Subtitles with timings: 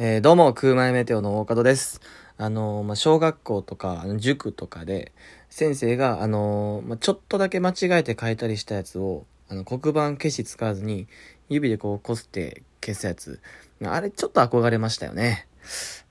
[0.00, 2.00] えー、どうも、空前メテオの大門です。
[2.36, 5.10] あのー、まあ、小学校とか、あの塾とかで、
[5.50, 11.08] 先生が、あのー、まあ、ちょっとだけ間違えて書いたりしたやつを、あの、黒板消し使わずに、
[11.48, 13.40] 指でこう、こすって消すやつ。
[13.82, 15.48] あれ、ちょっと憧れましたよね。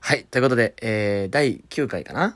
[0.02, 0.26] はい。
[0.26, 2.36] ということで、えー、第9回かな？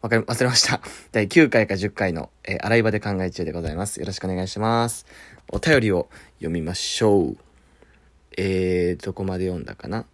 [0.00, 0.80] わかり、忘れました。
[1.12, 4.00] 第9回か10回の、えー、洗い場で考え中でございます。
[4.00, 5.06] よろしくお願いします。
[5.48, 6.08] お便りを
[6.38, 7.36] 読みましょう。
[8.36, 10.06] えー、どこまで読んだかな？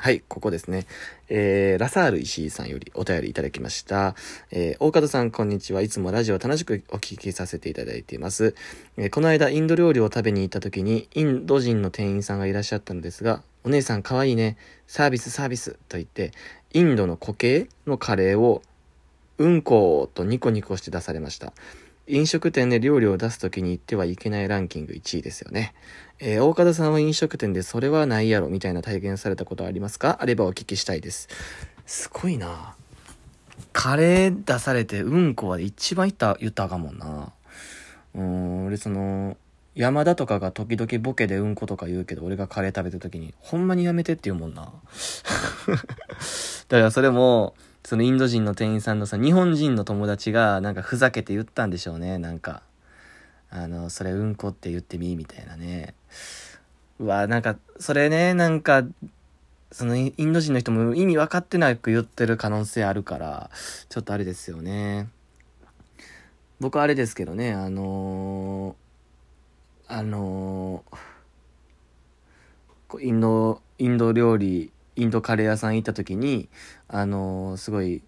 [0.00, 0.86] はい、ここですね。
[1.28, 4.14] えー、ラサール石井さんよりお便りいただきました。
[4.52, 5.82] えー、大方さん、こんにちは。
[5.82, 8.54] いつもラジオ楽しくお聞きさせていただいています。
[8.96, 14.56] えー、この間、インド料理を食べに行った時に、インド人の店員さんがいらっしゃったのですが、お姉さんかわいいね。
[14.86, 16.30] サービスサービスと言って、
[16.72, 18.62] インドの固形のカレーを、
[19.38, 21.52] うんこーとニコニコして出されました。
[22.08, 25.74] 飲食店で料理を出す時に言ってはいけないランキング1位ですよね。
[26.18, 30.18] えー、大方さんは飲食店でそれはないやろみたいな体験されたことありますか？
[30.20, 31.28] あればお聞きしたいです。
[31.86, 32.74] すごいな
[33.72, 37.32] カレー出されてうんこは一番言った言ったかもな。
[38.14, 39.36] うん、俺その、
[39.74, 44.72] 山田とかが時々ボケでうんことか言うけど、俺がカレー食べた時に、ほんまにやめてって言うもんな。
[46.68, 47.54] だからそれも、
[47.88, 52.60] そのインド人の店員さんのさ、日本人の友達がなんかふざけて言ったんでしょうね、なんか。
[53.48, 55.94] あの、それうんこって言ってみみたいなね。
[56.98, 58.82] うわ、なんか、それね、なんか、
[59.72, 63.50] そのインド人の人も意味分かってなく言ってる可能性あるから、
[63.88, 65.08] ちょっとあれですよね。
[66.60, 76.48] 僕あれですけどね、あのー、あのー、インド、インド料理インドカレー屋さん行った時に、
[76.88, 78.02] あのー、すごい、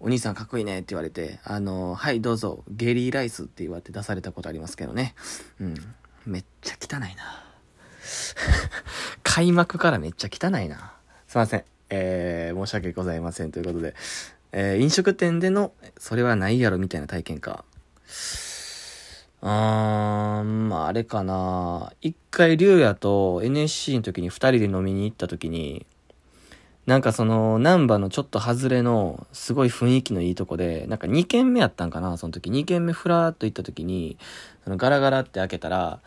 [0.00, 5.14] お兄さんかっこいいねって言われて、あのー、はいどうぞ、ゲリーライスって言われて出されたことありますけどね。
[5.60, 5.74] うん。
[6.24, 7.44] めっちゃ汚いな。
[9.22, 10.94] 開幕からめっちゃ汚いな。
[11.26, 11.64] すいません。
[11.90, 13.94] えー、申し訳ございませんということで、
[14.52, 17.66] えー、飲食店での、それはないやろみたいな体験か。
[19.42, 21.92] あーん、まあ、あれかな。
[22.00, 25.86] 一回、竜也と NSC の時に二人で飲みに行った時に、
[26.88, 32.48] なんかその、ナンバのちょっと外れの、すごい軒囲気のいいとこで、なんか2軒目やったんかな、その時。
[32.48, 34.16] 2軒目ふらーっと行った時に、
[34.64, 36.00] そのガラガラって開けたら、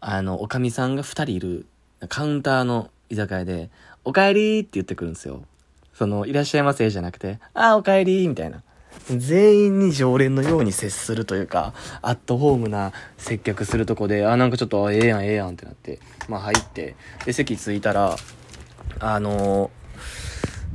[0.00, 1.66] あの、おかみさんが2人いる、
[2.08, 3.70] カウンターの居酒屋で、
[4.04, 5.42] おかえりって言ってくるんですよ。
[5.94, 8.62] その、いらっしゃいませじゃなくて、あーおかえりーみたいな。
[9.08, 15.98] 全員に常連のように接するというか、アットホームな接客するとこで、あ、なんかちょっと、ええやん、ええやんってなって、
[16.28, 18.14] まあ入って、で、席着いたら、
[19.00, 19.72] あの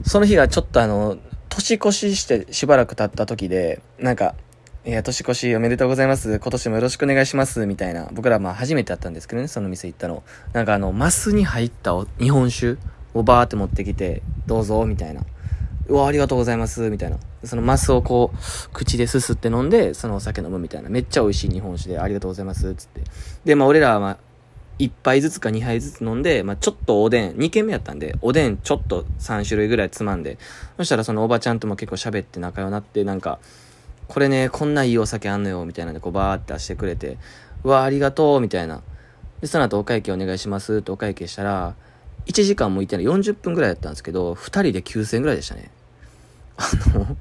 [0.04, 1.18] その日がちょっとあの、
[1.50, 4.36] 年越ししてしばらく経った時で、なんか、
[4.86, 6.40] いや、年越しおめでとうございます。
[6.40, 7.66] 今年もよろしくお願いします。
[7.66, 8.08] みたいな。
[8.12, 10.22] 僕らまあ初めて会ったんですけどね、その店行ったの。
[10.54, 12.78] なんかあの、マスに入った日本酒
[13.16, 15.22] をバーって持ってきて、どうぞ、みたいな。
[15.88, 17.18] うわ、ありがとうございます、みたいな。
[17.44, 18.38] そのマスをこう、
[18.74, 20.90] 口ですすって飲んで、そのお酒飲むみたいな。
[20.90, 23.02] めっちゃ美味しい日本酒で、ありがとうございます、つって。
[23.44, 24.18] で、まあ俺らはまあ、
[24.80, 30.38] 1杯ずつか2杯ずつ飲んで、まあ、ちょっとおでん、2軒目やったんで、おでんちょっと3種類ぐらいつまんで、
[30.78, 33.40] そしたらそのおばちゃんとも結構喋って仲良くなって、なんか、
[34.08, 37.18] これね、こんないいお酒あんのよ、みたいなんで、こうバーって出してくれて、
[37.64, 38.82] うわ、ありがとう、みたいな。
[39.42, 41.76] で、その後お会計お願いしますってお会計したら、
[42.26, 45.72] 1時間もいてない40分ぐらいだったんですけど、2人で9000円ぐらいでしたね。
[46.58, 47.18] あの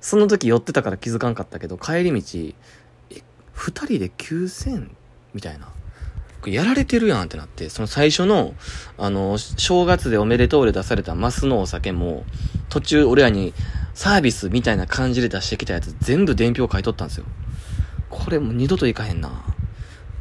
[0.00, 2.18] その時寄ってたから気づかんかったけど、帰り道、
[3.10, 3.22] え、
[3.54, 4.90] 2人で9000
[5.34, 5.68] みたいな。
[6.46, 8.54] やられてるやんってなって、その最初の、
[8.96, 12.24] あの、正月でおめでとうで出されたマスのお酒も、
[12.68, 13.54] 途中俺らに
[13.94, 17.24] サービスみたいな感じで出してきたやつ全部伝票買い取ったんですよ。
[18.10, 19.30] これもう二度といかへんな。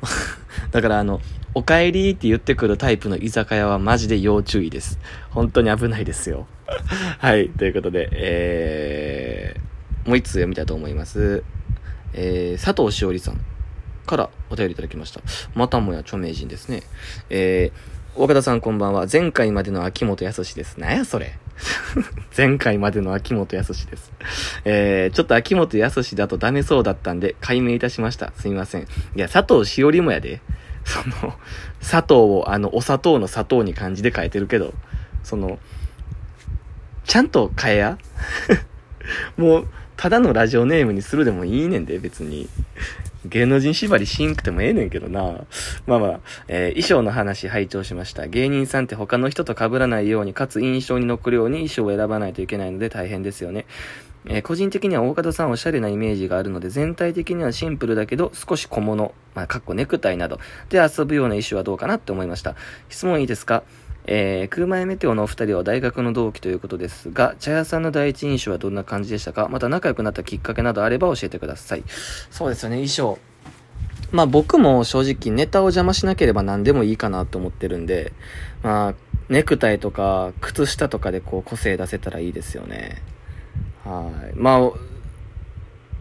[0.71, 1.21] だからあの、
[1.53, 4.99] お帰りって言ってくるタイプの居酒屋はマジで要注意です。
[5.29, 6.47] 本当に危ないですよ。
[7.19, 11.43] はい、ということで、えー、もう一通読みたいと思います。
[12.13, 13.39] えー、佐藤しおりさん。
[14.07, 15.21] からお便りいただきました。
[15.53, 16.81] またもや著名人ですね。
[17.29, 19.05] えー、岡田さんこんばんは。
[19.11, 20.79] 前回までの秋元康です。
[20.79, 21.37] なやそれ。
[22.35, 24.11] 前回までの秋元康です。
[24.65, 28.31] えー、ちょっと秋元康だとダメそうだったんで、解明いたしました。
[28.37, 28.83] すみません。
[28.83, 30.41] いや、佐藤しおりもやで。
[30.83, 31.35] その、
[31.81, 34.73] 砂糖を、あの、お砂糖の砂糖に漢字で書いてるけど、
[35.21, 35.59] その、
[37.03, 37.97] ちゃんと変えや
[39.35, 39.67] もう、
[39.97, 42.47] ただのラジオネームにするでもいいねんで、別に。
[43.27, 45.45] 芸能人縛りしんくてもええねんけどな。
[45.85, 48.27] まあまあ、えー、衣装の話拝聴しました。
[48.27, 53.65] 芸人さんって他の人と被らないように、かつ印象に残るように衣装を選ばないといけないので大変ですよね。
[54.25, 60.39] えー、個人的には大方さんおしゃれなイメージがあるので、全体的にはシンプルだけど、少し小物、まあ、かっこネクタイなど
[60.69, 62.55] で遊ぶような衣装はどうかなって思いました。
[62.89, 63.63] 質問いいですか？
[64.07, 69.49] えー、空前メテオのお二人は大学の同期ということですが、茶屋さんの第一印象はどんな感じでしたか？
[69.49, 71.83] また仲良くなったきっかけなどあれば教えてください。
[72.31, 73.19] そうですよね、衣装。
[74.11, 78.13] まあ僕も正直ネタを邪魔しなければ何でもいいかなと思ってるんで、
[78.63, 78.93] まあ、
[79.27, 83.01] ネクタイとか靴下とかでこう個性出せたらいいですよね。
[83.83, 84.35] はい。
[84.35, 84.71] まあ、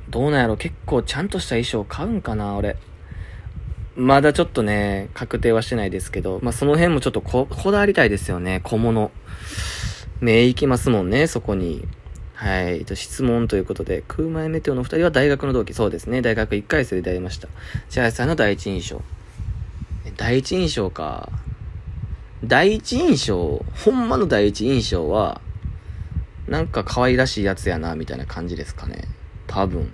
[0.09, 2.77] どうなんやろ結構ちゃんとした衣装買うんかな俺。
[3.97, 9.11] まだちょっとね、確定はしてないですけど、まあ、その辺もちょっとこ、こだわりたいですよね、小物。
[10.21, 11.87] 目いきますもんね、そこに。
[12.35, 12.85] はい。
[12.85, 15.73] と質問ということで、空前メテオの二人は大学の同期。
[15.73, 16.21] そうですね。
[16.21, 17.49] 大学1回生で出会いました。
[17.89, 19.01] 千早さんの第一印象。
[20.17, 21.31] 第一印象か。
[22.45, 25.41] 第一印象、ほんまの第一印象は、
[26.47, 29.05] なんか可愛らしいやつやな、みたいな感じですかね。
[29.47, 29.91] 多分。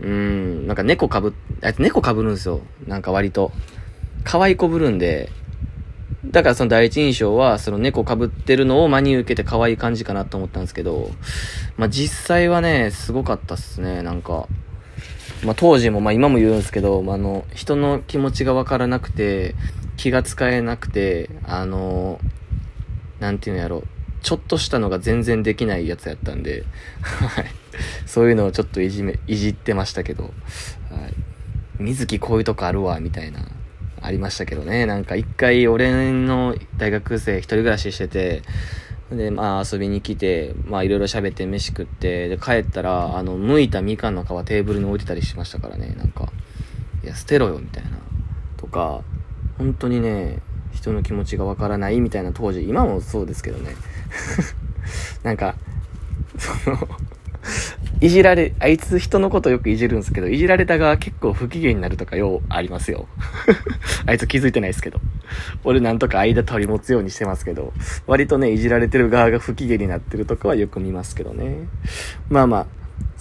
[0.00, 2.60] うん、なんか猫かぶ、あいつ猫かぶるんですよ。
[2.86, 3.52] なんか割と。
[4.24, 5.30] 可愛い子ぶるんで、
[6.24, 11.10] だからその第一印象は、その猫かぶってるのを真に受けて可愛い感じかなと思ったんですけど、
[11.76, 14.48] まあ実際はね、すごかったっすね、なんか。
[15.44, 19.54] まあ当時も、まあ今も言うんですけど、まあ、あの、人の気持ちがわからなくて、
[19.96, 22.18] 気が使えなくて、あの、
[23.20, 23.84] なんていうんやろ、
[24.22, 26.64] ちょっとしたのが全然できないやつやったんで、
[27.02, 27.63] はい。
[28.06, 30.32] そういうのをちょっといじめ、いじってましたけど、はい。
[31.78, 33.40] 水木こういうとこあるわ、みたいな、
[34.00, 34.86] ありましたけどね。
[34.86, 38.42] なんか一回俺の大学生一人暮らししてて、
[39.10, 46.32] で、まあ遊びに来て、まあいろいろ喋って飯食って、で帰ったら、あの、剥いたみかんの皮テーブルに置いてたりしましたからね、なんか、
[47.02, 47.90] いや、捨てろよ、みたいな。
[48.56, 49.02] とか、
[49.58, 50.40] 本当にね、
[50.72, 53.74] 人の気持ちがわからないみたいな当時、今もそうですけどね。
[55.22, 55.54] なんか、
[56.38, 56.78] その
[58.04, 63.08] いじられ、あいつ人のことよくいじるんですけど、いじられた側結構不機嫌になるとかようありますよ。
[64.04, 65.00] あいつ気づいてないですけど。
[65.64, 67.72] 俺なんとか間取り持つようにしてますけど、
[68.06, 71.66] 割とね、いじられてる側が不機嫌になってるとかはよく見ますけどね。
[72.28, 72.66] まあまあ、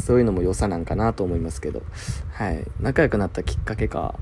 [0.01, 1.81] そういうのも良さなんかなと思いますけど。
[2.33, 2.65] はい。
[2.81, 4.15] 仲良くなったきっかけか。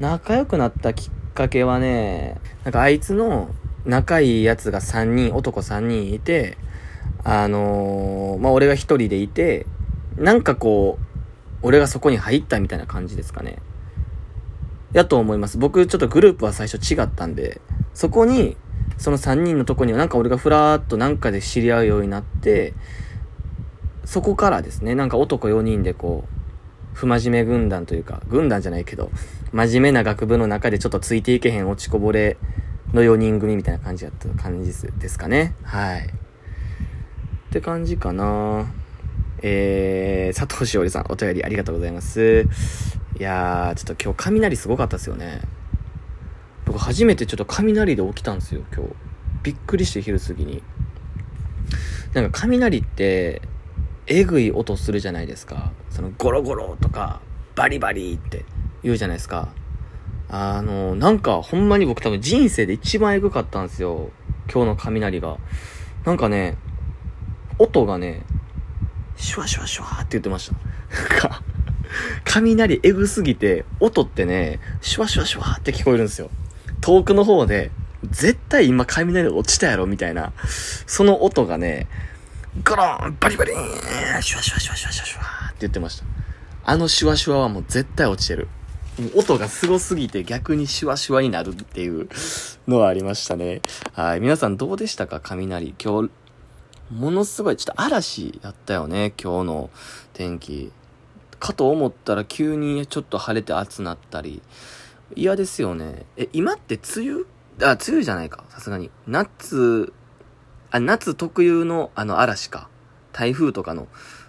[0.00, 3.54] 仲良くなったきっかけはね、なんかあいつの
[3.86, 6.58] 仲いいやつが3人、男3人いて、
[7.30, 9.66] あのー、まあ、俺が一人でいて、
[10.16, 11.18] なんかこう、
[11.60, 13.58] 俺がそこに入ったみたいな感じですかね。
[14.94, 15.58] やと思います。
[15.58, 17.60] 僕ちょっとグループは最初違ったんで、
[17.92, 18.56] そこに、
[18.96, 22.72] その3人のとこにはなんか俺がふらーっとなんかで知り合うようになって、
[24.06, 29.10] そこからですね、なんか男4人でこう、不真面目軍団というか、軍団じゃないけど、
[29.52, 32.38] 真面目な学部の中でちょっとついていけへん落ちこぼれ
[32.94, 35.54] の4人組みたいな感じだった感じですかね。
[35.62, 36.08] はい。
[37.48, 38.66] って感じかな
[39.40, 42.46] えー、佐藤しおりさん、お便りありがとうございます。
[43.18, 45.40] いやー、ちょっと今日雷すごかったですよね。
[46.66, 48.92] 僕初めてちょっと雷で起きたんですよ、今日。
[49.42, 50.62] びっくりして昼過ぎに。
[52.12, 53.40] なんか雷って、
[54.06, 55.72] えぐい音するじゃないですか。
[55.88, 57.22] そのゴロゴロとか、
[57.54, 58.44] バリバリって
[58.82, 59.48] 言うじゃないですか。
[60.28, 64.10] あの、なんかほんまに僕多分人生で一番エグかったんですよ。
[64.52, 65.38] 今日の雷が。
[66.04, 66.58] なんかね、
[67.58, 68.22] 音がね、
[69.16, 71.28] シュワシュワシュワって言ってました。
[71.28, 71.42] か、
[72.24, 76.30] 雷エグすぎて、音ってね、シュワシュワシュワって聞こえるんですよ。
[76.80, 77.70] 遠くの方で、
[78.10, 80.32] 絶対今雷落ちたやろみたいな、
[80.86, 81.88] その音がね、
[82.64, 86.04] ゴロンバリバリーンシュワシュワシュワシュワシュワシュワって言ってました。
[86.64, 88.48] あのシュワシュワはもう絶対落ちてる。
[89.14, 92.08] 音がすすぎて逆にシュワシュワになるっていう
[92.66, 93.62] のはありましたね。
[93.92, 94.20] はい。
[94.20, 95.74] 皆さんどうでしたか雷？
[95.82, 96.10] 今日、
[96.90, 99.70] ものすごい、ちょっと嵐やったよね、今日の
[100.14, 100.72] 天気。
[101.38, 104.42] かと思ったら急にちょっと晴れて暑なったり。
[105.14, 106.04] 嫌ですよね。
[106.16, 107.24] え、今って梅雨？
[107.62, 108.44] あ、梅雨じゃないか。
[108.48, 108.90] さすがに。
[109.06, 109.92] 夏、
[110.70, 112.68] あ、夏特有のあの嵐か。
[113.12, 113.86] 台風とかの。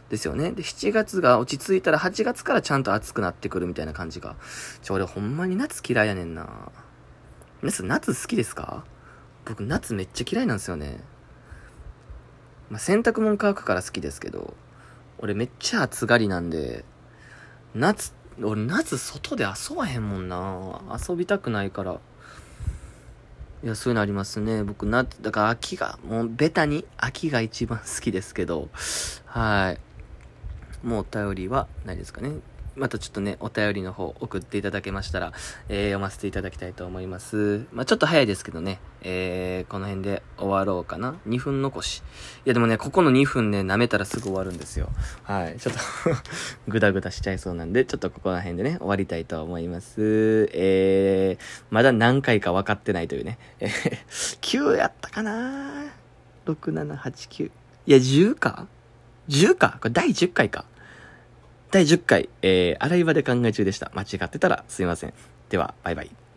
[0.10, 0.52] ですよね。
[0.52, 4.36] で、7月が落ち着いたら8月からちゃんと暑くなってくるみたいな感じが。
[4.82, 6.72] ちょ、俺ほんまに夏嫌いやねんな。
[7.62, 8.84] 皆さん夏好きですか？
[9.46, 11.04] 僕夏めっちゃ嫌いなんですよね。
[12.70, 14.54] まあ、洗濯物乾くから好きですけど、
[15.18, 16.86] 俺めっちゃ暑がりなんで、
[17.74, 22.00] 夏、俺夏外で遊ばへんもんな遊びたくないから。
[23.64, 24.64] いや、そういうのありますね。
[24.64, 28.70] 僕、な、だから秋が、もうベタに秋が一番好きですけど、
[29.26, 30.88] はい。
[30.88, 32.32] もうお便りはないですかね。
[32.80, 35.34] またちょっとね、お便りの方送っていただけましたら、
[35.68, 37.66] えー、読ませていただきたいと思います。
[37.74, 41.16] まあ、ちょっと早いですけどね、えー、この辺で終わろうかな。
[41.28, 42.00] 2分残し。
[42.00, 42.02] い
[42.46, 44.90] やでもね、ここの2分ね、舐めたらすぐ終わるんですよ。
[45.24, 45.60] はい。
[45.60, 45.80] ちょっと
[46.70, 50.50] ぐだぐだしちゃいそうなんで、ちょっとここら辺でね、終わりたいと思います。
[50.54, 53.38] えー、まだ何回か分かってないというね。
[53.60, 55.84] えー、9やったかな
[56.46, 57.52] ?6、7、8、9。
[57.88, 58.68] いや、10か
[59.28, 59.80] ?10 か？
[59.82, 60.64] これ第10回か。
[61.72, 63.92] 第10回、えー、洗い場で考え中でした。
[63.94, 65.14] 間違ってたらすいません。
[65.50, 66.29] では、バイバイ。